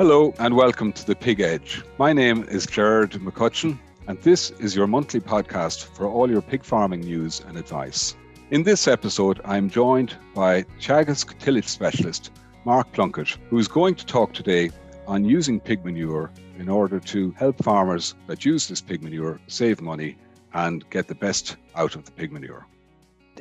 [0.00, 1.82] Hello and welcome to the Pig Edge.
[1.98, 6.64] My name is Gerard McCutcheon, and this is your monthly podcast for all your pig
[6.64, 8.16] farming news and advice.
[8.50, 12.30] In this episode, I'm joined by Teagasc tillage specialist
[12.64, 14.70] Mark Plunkett, who is going to talk today
[15.06, 19.82] on using pig manure in order to help farmers that use this pig manure save
[19.82, 20.16] money
[20.54, 22.66] and get the best out of the pig manure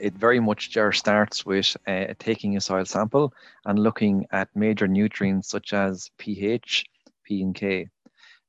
[0.02, 1.76] it very much just starts with
[2.20, 3.34] taking a soil sample
[3.66, 6.86] and looking at major nutrients such as pH,
[7.24, 7.90] P and K.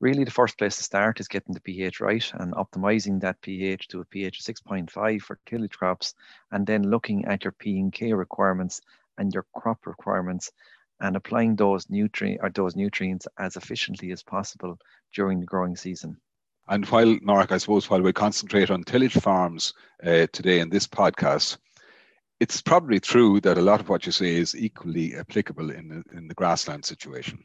[0.01, 3.89] Really, the first place to start is getting the pH right and optimizing that pH
[3.89, 6.15] to a pH of 6.5 for tillage crops,
[6.51, 8.81] and then looking at your P and K requirements
[9.19, 10.51] and your crop requirements
[11.01, 14.79] and applying those nutrient or those nutrients as efficiently as possible
[15.15, 16.17] during the growing season.
[16.71, 19.75] And while, Mark, I suppose while we concentrate on tillage farms
[20.07, 21.59] uh, today in this podcast,
[22.39, 26.17] it's probably true that a lot of what you say is equally applicable in the,
[26.17, 27.45] in the grassland situation.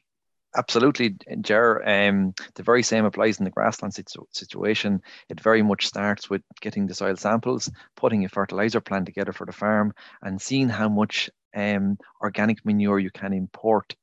[0.55, 1.81] Absolutely, Ger.
[1.85, 5.01] Um, the very same applies in the grassland situ- situation.
[5.27, 9.47] It very much starts with getting the soil samples, putting a fertilizer plan together for
[9.47, 13.95] the farm, and seeing how much um, organic manure you can import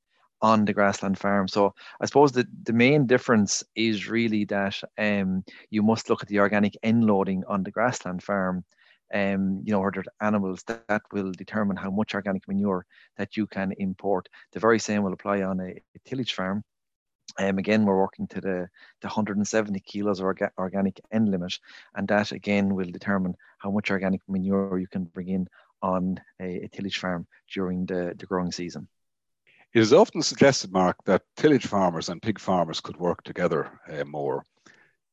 [0.42, 1.46] on the grassland farm.
[1.48, 6.28] So I suppose the, the main difference is really that um, you must look at
[6.28, 8.64] the organic N loading on the grassland farm.
[9.14, 12.86] Um, you know, or animals that, that will determine how much organic manure
[13.18, 14.26] that you can import.
[14.52, 16.64] The very same will apply on a, a tillage farm.
[17.38, 18.68] Um, again, we're working to the,
[19.02, 21.58] the 170 kilos orga, organic N limit,
[21.94, 25.46] and that again will determine how much organic manure you can bring in
[25.82, 28.88] on a, a tillage farm during the, the growing season.
[29.74, 34.04] It is often suggested, Mark, that tillage farmers and pig farmers could work together uh,
[34.04, 34.44] more.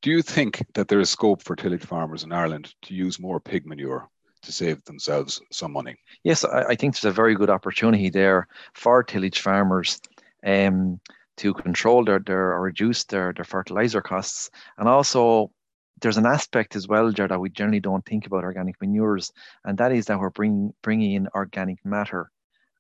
[0.02, 3.40] Do you think that there is scope for tillage farmers in Ireland to use more
[3.40, 4.10] pig manure
[4.42, 5.96] to save themselves some money?
[6.26, 10.02] Yes, I, I think there's a very good opportunity there for tillage farmers
[10.46, 11.00] um,
[11.38, 14.50] to control their, their or reduce their, their fertilizer costs.
[14.78, 15.52] And also,
[16.02, 19.32] there's an aspect as well, Ger, that we generally don't think about organic manures,
[19.64, 22.30] and that is that we're bring, bringing in organic matter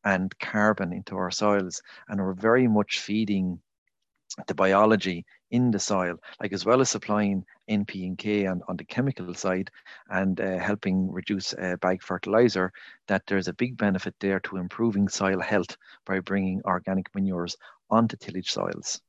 [0.03, 3.59] and carbon into our soils and we're very much feeding
[4.47, 8.77] the biology in the soil, like as well as supplying NP and K on, on
[8.77, 9.71] the chemical side
[10.09, 12.71] and uh, helping reduce uh, bag fertilizer,
[13.07, 17.57] that there's a big benefit there to improving soil health by bringing organic manures
[17.89, 19.01] onto tillage soils.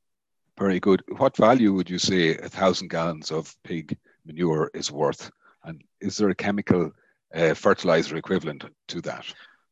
[0.57, 1.03] Very good.
[1.17, 5.31] What value would you say a thousand gallons of pig manure is worth?
[5.63, 6.91] And is there a chemical
[7.33, 9.25] uh, fertilizer equivalent to that?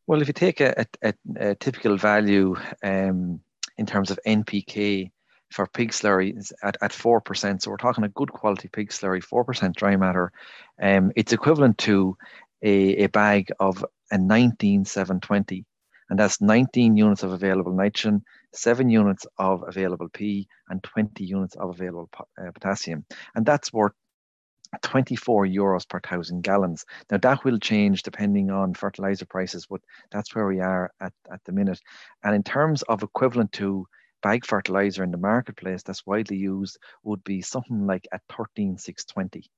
[0.09, 3.41] Well, if you take a, a, a typical value um,
[3.77, 5.11] in terms of NPK
[5.51, 9.75] for pig slurry at, at 4%, so we're talking a good quality pig slurry, 4%
[9.75, 10.31] dry matter,
[10.81, 12.17] um, it's equivalent to
[12.63, 15.63] a, a bag of a 19720
[16.09, 18.23] and that's 19 units of available nitrogen,
[18.55, 22.09] 7 units of available P, and 20 units of available
[22.41, 23.05] uh, potassium.
[23.35, 23.93] And that's worth
[24.81, 26.85] 24 euros per thousand gallons.
[27.09, 29.81] Now that will change depending on fertilizer prices, but
[30.11, 31.79] that's where we are at, at the minute.
[32.23, 33.87] And in terms of equivalent to
[34.21, 39.49] bag fertilizer in the marketplace that's widely used would be something like at 13620.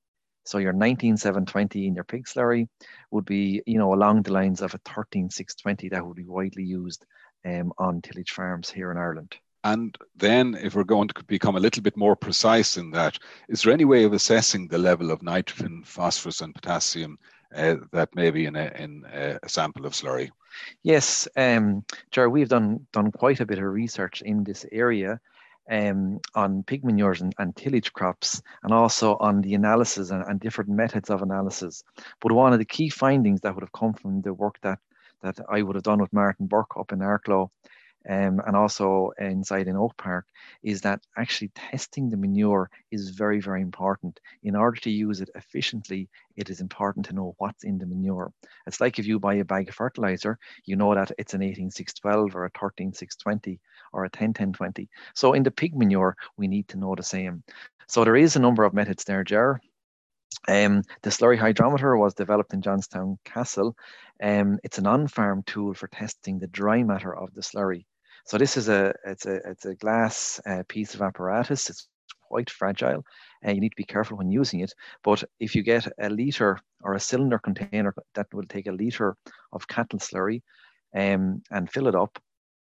[0.44, 2.68] So your 19720 in your pig slurry
[3.10, 7.04] would be, you know, along the lines of a 13620 that would be widely used
[7.44, 9.36] um, on tillage farms here in Ireland.
[9.64, 13.18] And then, if we're going to become a little bit more precise in that,
[13.48, 17.18] is there any way of assessing the level of nitrogen, phosphorus, and potassium
[17.54, 20.30] uh, that may be in a, in a sample of slurry?
[20.82, 25.20] Yes, um, Ger, we've done done quite a bit of research in this area
[25.70, 30.40] um, on pig manures and, and, tillage crops, and also on the analysis and, and
[30.40, 31.84] different methods of analysis.
[32.20, 34.80] But one of the key findings that would have come from the work that
[35.22, 37.50] that I would have done with Martin Burke up in Arklow
[38.08, 40.26] um, and also inside in Oak Park
[40.62, 44.18] is that actually testing the manure is very, very important.
[44.42, 48.32] In order to use it efficiently, it is important to know what's in the manure.
[48.66, 52.34] It's like if you buy a bag of fertilizer, you know that it's an 18612
[52.34, 53.60] or a 13620
[53.92, 54.88] or a 101020.
[55.14, 57.44] So in the pig manure, we need to know the same.
[57.86, 59.60] So there is a number of methods there, Ger.
[60.48, 63.76] Um, the slurry hydrometer was developed in Johnstown Castle.
[64.20, 67.84] Um, it's an on-farm tool for testing the dry matter of the slurry.
[68.24, 71.70] So this is a it's a it's a glass uh, piece of apparatus.
[71.70, 71.88] It's
[72.28, 73.04] quite fragile,
[73.42, 74.72] and you need to be careful when using it.
[75.02, 79.16] But if you get a liter or a cylinder container that will take a liter
[79.52, 80.42] of cattle slurry,
[80.94, 82.18] um, and fill it up,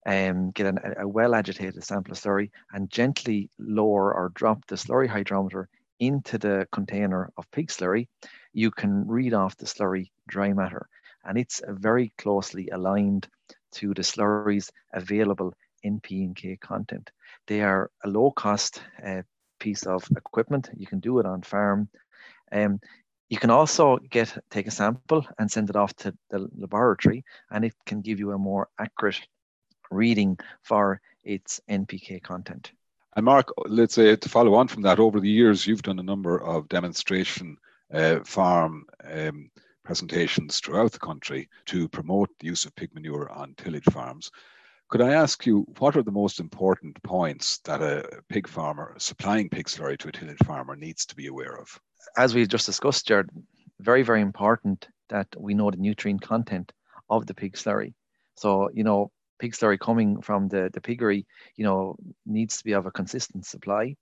[0.06, 4.76] um, get an, a well agitated sample of slurry, and gently lower or drop the
[4.76, 5.68] slurry hydrometer
[6.00, 8.08] into the container of pig slurry,
[8.54, 10.88] you can read off the slurry dry matter,
[11.26, 13.28] and it's a very closely aligned
[13.74, 15.54] to the slurries available
[15.84, 17.12] N P and K content.
[17.48, 19.22] They are a low cost uh,
[19.60, 20.70] piece of equipment.
[20.76, 21.90] You can do it on farm.
[22.52, 22.80] Um,
[23.30, 27.66] you can also get take a sample and send it off to the laboratory, and
[27.66, 29.28] it can give you a more accurate
[29.92, 32.72] reading for its NPK content.
[33.16, 36.04] And Mark, let's say to follow on from that, over the years you've done a
[36.04, 37.58] number of demonstration
[37.92, 39.50] uh, farm um,
[39.88, 44.30] presentations throughout the country to promote the use of pig manure on tillage farms.
[44.90, 49.48] Could I ask you, what are the most important points that a pig farmer supplying
[49.48, 51.80] pig slurry to a tillage farmer needs to be aware of?
[52.18, 53.30] As we just discussed, Jared,
[53.80, 56.74] very, very important that we know the nutrient content
[57.10, 57.94] of the pig slurry.
[58.36, 61.26] So, you know, pig slurry coming from the, the piggery,
[61.56, 61.96] you know,
[62.26, 63.96] needs to be of a consistent supply.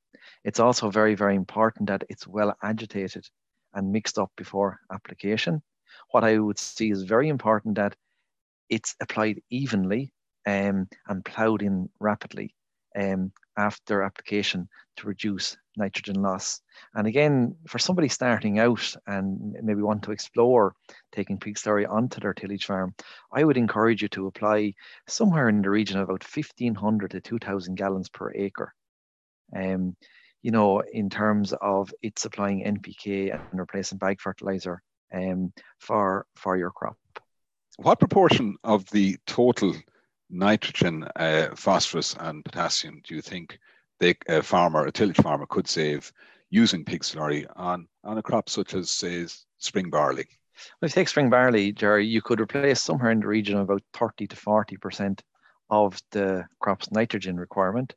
[0.44, 3.28] It's also very, very important that it's well agitated
[3.76, 5.62] and mixed up before application.
[6.12, 7.96] What I would see is very important that
[8.70, 10.12] it's applied evenly
[10.46, 12.56] um, and ploughed in rapidly
[12.96, 14.68] um, after application
[14.98, 16.62] to reduce nitrogen loss.
[16.94, 20.74] And again, for somebody starting out and maybe want to explore
[21.12, 22.94] taking pig slurry onto their tillage farm,
[23.32, 24.74] I would encourage you to apply
[25.08, 28.74] somewhere in the region of about 1,500 to 2,000 gallons per acre.
[29.56, 29.96] Um,
[30.42, 34.82] you know, in terms of it supplying NPK and replacing bag fertilizer
[35.14, 36.98] um, for for your crop.
[37.78, 39.76] What proportion of the total
[40.30, 43.60] nitrogen, uh, phosphorus, and potassium do you think
[44.00, 46.12] they, a farmer, a tillage farmer, could save
[46.50, 49.26] using pig slurry on, on a crop such as, say,
[49.58, 50.28] spring barley?
[50.80, 53.70] Well, if you take spring barley, Jerry, you could replace somewhere in the region of
[53.70, 55.20] about 30 to 40%
[55.70, 57.94] of the crop's nitrogen requirement.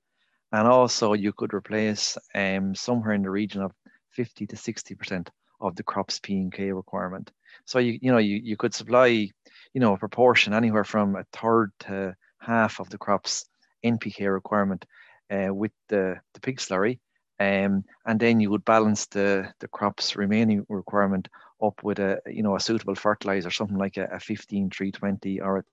[0.51, 3.73] And also, you could replace um, somewhere in the region of
[4.11, 5.29] 50 to 60%
[5.61, 7.31] of the crop's P and K requirement.
[7.65, 11.25] So you you know you, you could supply you know a proportion anywhere from a
[11.33, 13.47] third to half of the crop's
[13.85, 14.85] NPK requirement
[15.31, 16.99] uh, with the the pig slurry,
[17.41, 21.29] um, and then you would balance the the crop's remaining requirement
[21.63, 25.59] up with a you know a suitable fertilizer, something like a, a 15 320 or
[25.59, 25.65] a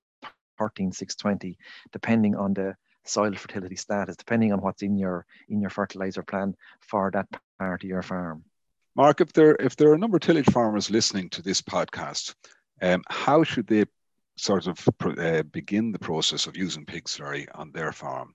[0.58, 1.58] 13 620,
[1.92, 6.56] depending on the soil fertility status, depending on what's in your in your fertilizer plan
[6.82, 7.28] for that
[7.60, 8.44] part of your farm.
[8.96, 12.34] Mark, if there if there are a number of tillage farmers listening to this podcast,
[12.82, 13.86] um, how should they
[14.38, 18.34] sort of uh, begin the process of using pig slurry on their farm?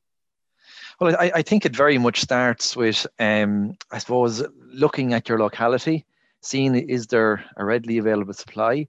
[1.01, 5.39] Well, I, I think it very much starts with, um, I suppose, looking at your
[5.39, 6.05] locality,
[6.43, 8.87] seeing is there a readily available supply,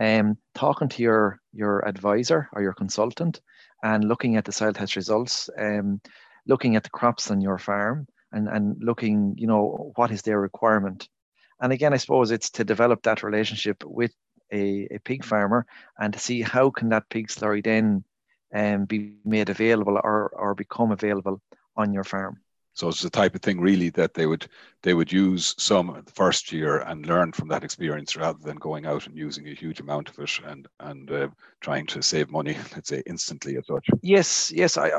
[0.00, 3.40] um, talking to your your advisor or your consultant,
[3.84, 6.00] and looking at the soil test results, um,
[6.46, 10.40] looking at the crops on your farm, and, and looking, you know, what is their
[10.40, 11.08] requirement.
[11.60, 14.12] And again, I suppose it's to develop that relationship with
[14.52, 15.66] a, a pig farmer
[15.98, 18.04] and to see how can that pig slurry then
[18.54, 21.40] um, be made available or, or become available
[21.76, 22.40] on your farm.
[22.74, 24.46] So it's the type of thing really that they would
[24.82, 28.86] they would use some the first year and learn from that experience rather than going
[28.86, 31.28] out and using a huge amount of it and and uh,
[31.60, 33.86] trying to save money, let's say instantly as such.
[34.02, 34.90] Yes, yes, I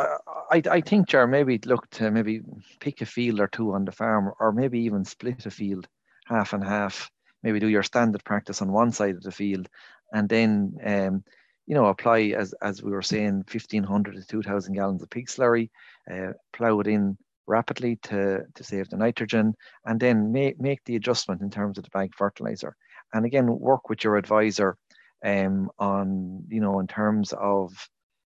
[0.51, 2.41] I I think Ger maybe look to maybe
[2.79, 5.87] pick a field or two on the farm or maybe even split a field
[6.25, 7.09] half and half.
[7.41, 9.67] Maybe do your standard practice on one side of the field
[10.13, 11.23] and then um,
[11.65, 15.09] you know, apply as as we were saying, fifteen hundred to two thousand gallons of
[15.09, 15.69] pig slurry,
[16.11, 19.53] uh, plough it in rapidly to, to save the nitrogen
[19.85, 22.75] and then make, make the adjustment in terms of the bag fertilizer.
[23.13, 24.77] And again, work with your advisor
[25.23, 27.71] um, on, you know, in terms of,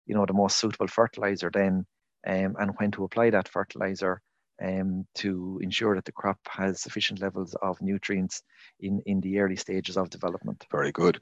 [0.06, 1.86] you know, the most suitable fertilizer then
[2.26, 4.20] um, and when to apply that fertilizer
[4.62, 8.42] um, to ensure that the crop has sufficient levels of nutrients
[8.80, 10.64] in, in the early stages of development.
[10.70, 11.20] Very good.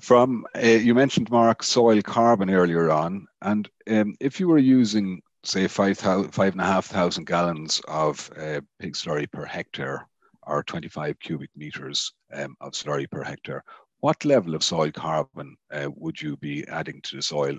[0.00, 5.22] From uh, you mentioned Mark soil carbon earlier on, and um, if you were using
[5.46, 10.08] say five thousand, five and a half thousand gallons of uh, pig slurry per hectare,
[10.46, 13.64] or 25 cubic meters um, of slurry per hectare,
[14.00, 17.56] what level of soil carbon uh, would you be adding to the soil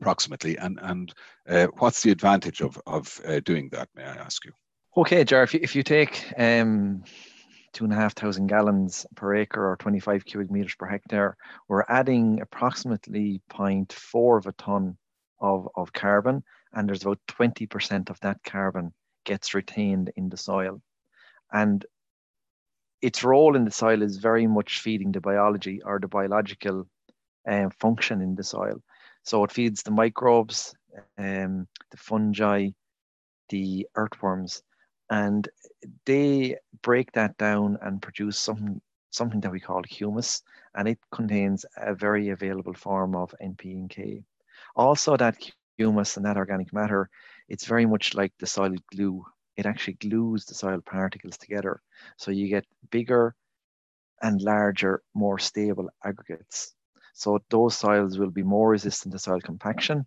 [0.00, 1.14] approximately, and and
[1.48, 3.88] uh, what's the advantage of of uh, doing that?
[3.94, 4.52] May I ask you?
[4.96, 7.04] Okay, Ger, if you, if you take um,
[7.72, 11.36] two and a half thousand gallons per acre or 25 cubic meters per hectare,
[11.68, 14.96] we're adding approximately 0.4 of a ton
[15.38, 16.42] of, of carbon
[16.76, 18.92] and there's about 20% of that carbon
[19.24, 20.80] gets retained in the soil.
[21.50, 21.84] And
[23.00, 26.86] its role in the soil is very much feeding the biology or the biological
[27.48, 28.82] um, function in the soil.
[29.22, 30.74] So it feeds the microbes,
[31.16, 32.68] um, the fungi,
[33.48, 34.62] the earthworms,
[35.08, 35.48] and
[36.04, 38.80] they break that down and produce something
[39.10, 40.42] something that we call humus,
[40.74, 44.22] and it contains a very available form of NP and K.
[44.74, 45.38] Also, that
[45.76, 47.08] humus and that organic matter
[47.48, 49.24] it's very much like the soil glue.
[49.56, 51.80] It actually glues the soil particles together.
[52.16, 53.34] So you get bigger
[54.22, 56.74] and larger, more stable aggregates.
[57.14, 60.06] So those soils will be more resistant to soil compaction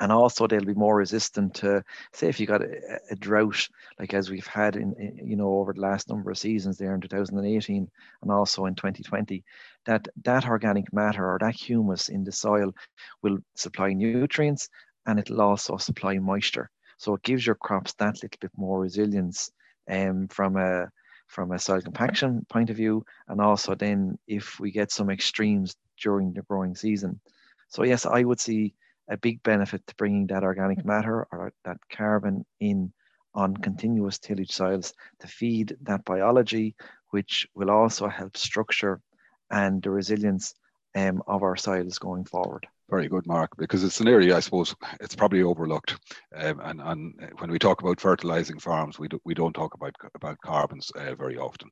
[0.00, 4.14] and also they'll be more resistant to say if you got a, a, drought like
[4.14, 7.00] as we've had in, in, you know over the last number of seasons there in
[7.00, 7.88] 2018
[8.22, 9.42] and also in 2020
[9.86, 12.72] that that organic matter or that humus in the soil
[13.22, 14.68] will supply nutrients
[15.08, 16.70] and it'll also supply moisture.
[16.98, 19.50] So it gives your crops that little bit more resilience
[19.90, 20.90] um, from a
[21.26, 23.04] from a soil compaction point of view.
[23.28, 27.20] And also then if we get some extremes during the growing season.
[27.68, 28.74] So yes i would see
[29.08, 32.92] a big benefit to bringing that organic matter or that carbon in
[33.34, 36.74] on continuous tillage soils to feed that biology,
[37.10, 39.00] which will also help structure
[39.50, 40.54] and the resilience
[40.94, 42.66] um, of our soils going forward.
[42.90, 45.98] Very good, Mark, because it's an area I suppose it's probably overlooked.
[46.34, 49.94] Um, and, and when we talk about fertilizing farms, we, do, we don't talk about,
[50.14, 51.70] about carbons uh, very often.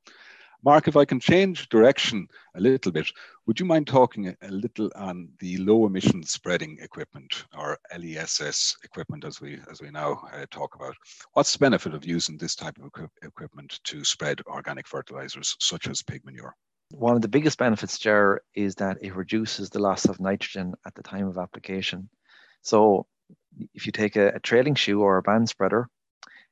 [0.65, 3.11] Mark, if I can change direction a little bit,
[3.47, 9.25] would you mind talking a, little on the low emission spreading equipment or LESS equipment
[9.25, 10.97] as we as we now uh, talk about?
[11.35, 12.91] What's the benefit of using this type of
[13.23, 16.55] equipment to spread organic fertilizers such as pig manure?
[16.91, 20.95] One of the biggest benefits, Ger, is that it reduces the loss of nitrogen at
[20.95, 22.09] the time of application.
[22.63, 23.07] So
[23.75, 25.89] if you take a, a trailing shoe or a band spreader,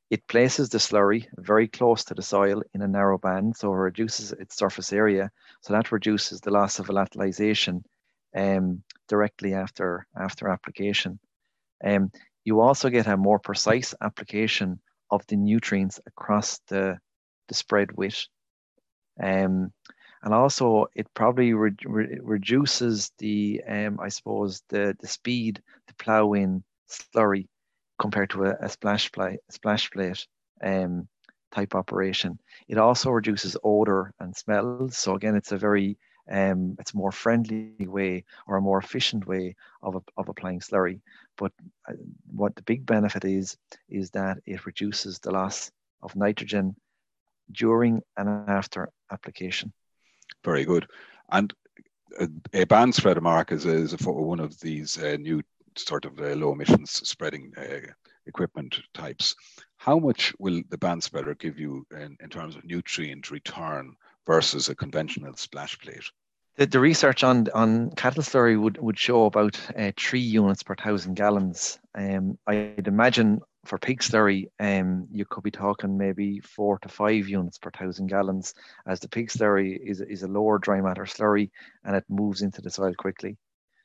[0.09, 3.77] it places the slurry very close to the soil in a narrow band, so it
[3.77, 5.31] reduces its surface area.
[5.61, 7.83] So that reduces the loss of volatilization
[8.35, 11.19] um, directly after, after application.
[11.83, 12.11] Um,
[12.43, 16.99] you also get a more precise application of the nutrients across the,
[17.47, 18.27] the spread width.
[19.21, 19.71] Um,
[20.21, 25.95] and also it probably re- re- reduces the, um, I suppose, the, the speed to
[25.95, 27.47] plow in slurry
[27.97, 30.27] compared to a, a splash plate, splash plate
[30.63, 31.07] um,
[31.51, 32.39] type operation.
[32.67, 34.97] It also reduces odor and smells.
[34.97, 35.97] So again, it's a very
[36.29, 41.01] um, it's a more friendly way or a more efficient way of, of applying slurry.
[41.37, 41.51] But
[41.87, 41.93] uh,
[42.31, 43.57] what the big benefit is,
[43.89, 45.71] is that it reduces the loss
[46.01, 46.75] of nitrogen
[47.51, 49.71] during and after application.
[50.43, 50.87] Very good.
[51.31, 51.53] And
[52.19, 55.41] a, a band spreader Mark is, is a, one of these uh, new
[55.79, 57.91] sort of uh, low emissions spreading uh,
[58.27, 59.35] equipment types.
[59.77, 64.69] How much will the band spreader give you in, in terms of nutrient return versus
[64.69, 66.03] a conventional splash plate?
[66.57, 70.75] The, the research on on cattle slurry would, would show about uh, three units per
[70.75, 71.79] thousand gallons.
[71.93, 77.27] Um, I'd imagine for pig slurry, um, you could be talking maybe four to five
[77.27, 78.53] units per thousand gallons,
[78.85, 81.49] as the pig slurry is, is a lower dry matter slurry
[81.83, 83.37] and it moves into the soil quickly.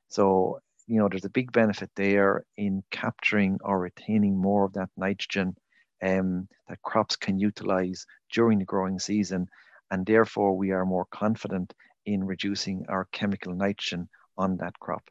[0.09, 4.91] So you know, there's a big benefit there in capturing or retaining more of that
[4.97, 5.55] nitrogen
[6.03, 9.47] um, that crops can utilize during the growing season.
[9.93, 11.73] And therefore, we are more confident
[12.07, 15.05] in reducing our chemical nitrogen on that crop.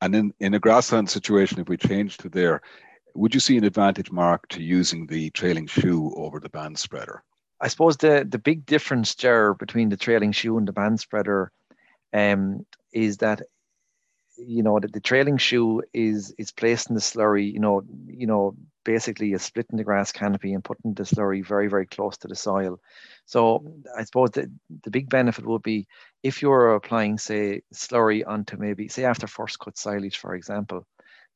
[0.00, 2.62] And in, in a grassland situation, if we change to there,
[3.14, 7.22] would you see an advantage, Mark, to using the trailing shoe over the band spreader?
[7.60, 11.52] I suppose the, the big difference there between the trailing shoe and the band spreader
[12.14, 12.64] um,
[12.94, 13.42] is that
[14.36, 18.26] you know, the, the trailing shoe is is placed in the slurry, you know, you
[18.26, 22.28] know, basically is splitting the grass canopy and putting the slurry very, very close to
[22.28, 22.80] the soil.
[23.26, 23.64] So
[23.96, 24.50] I suppose the,
[24.82, 25.86] the big benefit would be
[26.22, 30.86] if you're applying, say, slurry onto maybe, say after first cut silage, for example,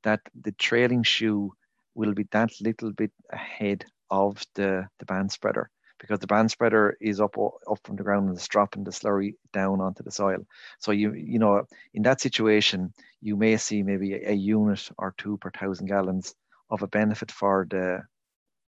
[0.03, 1.53] that the trailing shoe
[1.95, 6.97] will be that little bit ahead of the, the band spreader because the band spreader
[7.01, 10.47] is up up from the ground and it's dropping the slurry down onto the soil.
[10.79, 15.15] So you you know in that situation you may see maybe a, a unit or
[15.17, 16.35] two per thousand gallons
[16.71, 18.03] of a benefit for the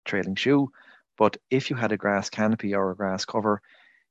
[0.06, 0.72] trailing shoe.
[1.18, 3.62] But if you had a grass canopy or a grass cover,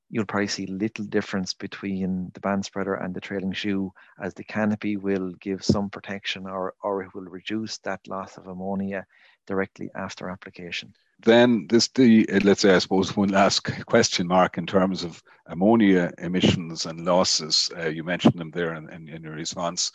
[0.09, 3.91] you'll probably see little difference between the band spreader and the trailing shoe
[4.21, 8.47] as the canopy will give some protection or, or it will reduce that loss of
[8.47, 9.05] ammonia
[9.47, 14.65] directly after application then this the let's say I suppose one last question Mark in
[14.65, 17.69] terms of ammonia emissions and losses.
[17.77, 19.91] Uh, you mentioned them there in, in, in, your response.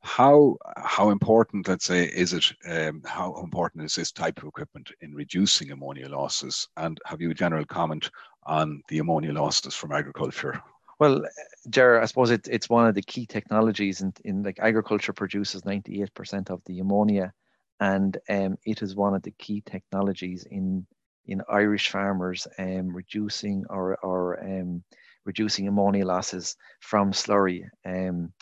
[0.00, 2.52] How how important let's say is it?
[2.68, 6.68] Um, how important is this type of equipment in reducing ammonia losses?
[6.76, 8.10] And have you a general comment
[8.44, 10.62] on the ammonia losses from agriculture?
[10.98, 11.22] Well,
[11.70, 15.62] Ger, I suppose it, it's one of the key technologies in, in like agriculture produces
[15.62, 17.32] 98% of the ammonia
[17.80, 20.86] and um, it is one of the key technologies in
[21.26, 24.82] in Irish farmers um, reducing or, or um,
[25.24, 28.32] reducing ammonia losses from slurry um,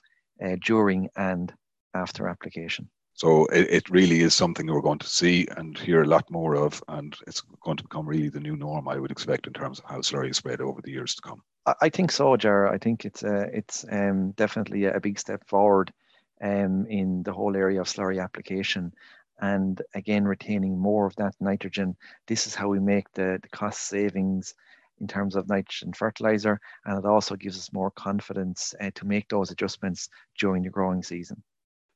[0.42, 1.52] uh, during and
[1.94, 2.88] after application.
[3.12, 6.54] So it, it really is something we're going to see and hear a lot more
[6.54, 9.80] of, and it's going to become really the new norm, I would expect, in terms
[9.80, 11.42] of how slurry is spread over the years to come.
[11.82, 12.68] I think so, Ger.
[12.68, 15.92] I think it's uh, it's um, definitely a big step forward
[16.40, 18.92] um, in the whole area of slurry application.
[19.40, 21.96] And again, retaining more of that nitrogen.
[22.26, 24.54] This is how we make the, the cost savings
[25.00, 29.28] in terms of nitrogen fertilizer, and it also gives us more confidence uh, to make
[29.28, 31.42] those adjustments during the growing season.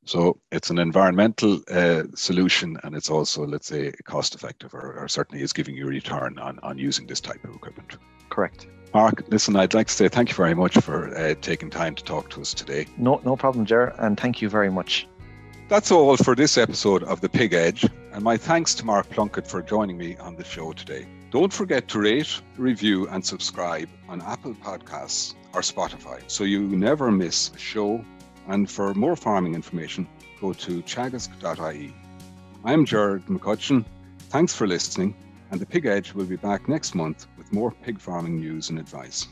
[0.05, 5.09] So it's an environmental uh, solution, and it's also, let's say, cost effective, or, or,
[5.09, 7.97] certainly is giving you a return on, on using this type of equipment.
[8.29, 8.67] Correct.
[8.93, 12.05] Mark, listen, I'd like to say thank you very much for uh, taking time to
[12.05, 12.87] talk to us today.
[12.99, 15.07] No, no problem, Ger, and thank you very much.
[15.73, 19.47] That's all for this episode of The Pig Edge, and my thanks to Mark Plunkett
[19.47, 21.07] for joining me on the show today.
[21.31, 27.11] Don't forget to rate, review, and subscribe on Apple Podcasts or Spotify so you never
[27.11, 28.05] miss a show.
[28.49, 30.07] And for more farming information,
[30.43, 31.95] go to teagasc.ie.
[32.67, 33.87] I'm Gerard McCutcheon.
[34.29, 35.17] Thanks for listening,
[35.51, 38.79] and The Pig Edge will be back next month with more pig farming news and
[38.79, 39.27] advice.